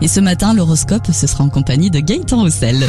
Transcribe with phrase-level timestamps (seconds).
[0.00, 2.88] Et ce matin, l'horoscope, ce sera en compagnie de Gaëtan Roussel.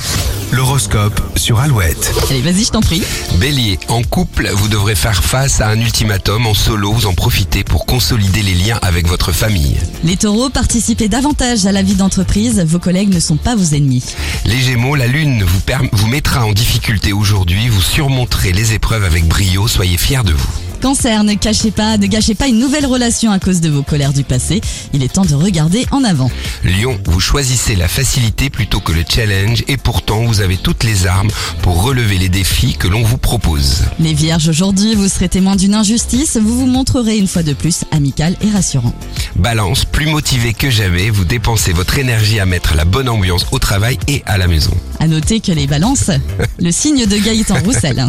[0.52, 2.14] L'horoscope sur Alouette.
[2.30, 3.04] Allez, vas-y, je t'en prie.
[3.40, 6.47] Bélier, en couple, vous devrez faire face à un ultimatum.
[6.47, 9.78] En solo, vous en profitez pour consolider les liens avec votre famille.
[10.04, 12.63] Les taureaux, participez davantage à la vie d'entreprise.
[12.68, 14.03] Vos collègues ne sont pas vos ennemis.
[14.46, 15.62] Les gémeaux, la lune vous,
[15.92, 17.69] vous mettra en difficulté aujourd'hui.
[17.69, 19.67] Vous surmonterez les épreuves avec brio.
[19.67, 20.65] Soyez fiers de vous.
[20.81, 24.13] Cancer, ne cachez pas, ne gâchez pas une nouvelle relation à cause de vos colères
[24.13, 24.61] du passé.
[24.93, 26.29] Il est temps de regarder en avant.
[26.66, 31.05] Lion, vous choisissez la facilité plutôt que le challenge et pourtant vous avez toutes les
[31.05, 31.30] armes
[31.62, 33.84] pour relever les défis que l'on vous propose.
[33.99, 36.38] Les vierges, aujourd'hui, vous serez témoin d'une injustice.
[36.38, 38.94] Vous vous montrerez une fois de plus amical et rassurant.
[39.36, 43.59] Balance, plus motivé que jamais, vous dépensez votre énergie à mettre la bonne ambiance au
[43.59, 44.75] travail et à la maison.
[44.99, 46.09] À noter que les balances,
[46.59, 48.05] le signe de Gaëtan Roussel.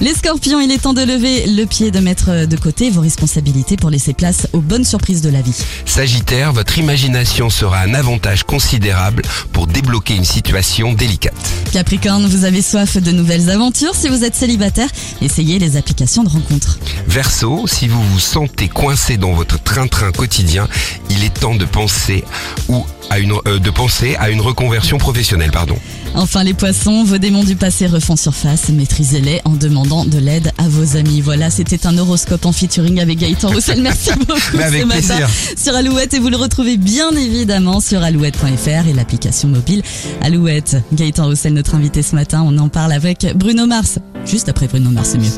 [0.00, 3.76] Les scorpions, il est temps de lever le pied, de mettre de côté vos responsabilités
[3.76, 5.56] pour laisser place aux bonnes surprises de la vie.
[5.86, 11.34] Sagittaire, votre imagination sera un avantage considérable pour débloquer une situation délicate.
[11.72, 13.94] Capricorne, vous avez soif de nouvelles aventures.
[13.94, 14.88] Si vous êtes célibataire,
[15.22, 16.78] essayez les applications de rencontres.
[17.06, 20.68] Verseau, si vous vous sentez coincé dans votre train-train quotidien,
[21.10, 22.24] il est temps de penser
[22.68, 25.76] ou à une euh, de penser à une reconversion professionnelle, pardon.
[26.16, 28.68] Enfin, les poissons, vos démons du passé refont surface.
[28.68, 31.20] Maîtrisez-les en demandant de l'aide à vos amis.
[31.20, 33.82] Voilà, c'était un horoscope en featuring avec Gaëtan Roussel.
[33.82, 35.28] Merci beaucoup Mais avec ce matin plaisir.
[35.56, 39.82] sur Alouette et vous le retrouvez bien évidemment sur alouette.fr et l'application mobile
[40.22, 40.76] Alouette.
[40.92, 43.98] Gaëtan Roussel, notre invité ce matin, on en parle avec Bruno Mars.
[44.24, 45.30] Juste après Bruno Mars, c'est mieux.